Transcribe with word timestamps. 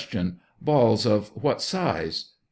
Balls 0.59 1.05
of 1.05 1.27
what 1.39 1.61
size? 1.61 2.29